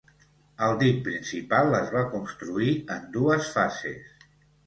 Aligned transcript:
El 0.67 0.71
dic 0.83 0.95
principal 1.07 1.75
es 1.81 1.91
va 1.97 2.01
construir 2.15 2.71
en 2.97 3.05
dues 3.17 3.51
fases. 3.59 4.27